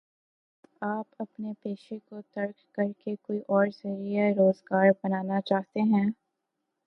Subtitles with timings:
[1.19, 6.05] اپنے پیشے کو ترک کر کے کوئی اور ذریعہ روزگار بنانا چاہتے ہیں؟